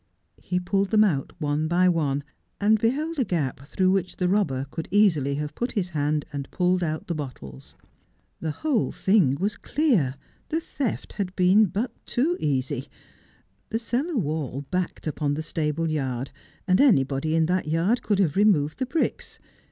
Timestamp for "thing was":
8.91-9.57